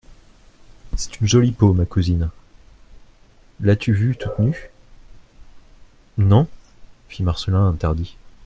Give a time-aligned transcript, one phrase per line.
[0.97, 2.31] C'est une jolie peau, ma cousine!
[3.59, 4.71] L'as-tu vue toute nue?
[6.17, 6.47] Non,
[7.07, 8.17] fit Marcelin interdit.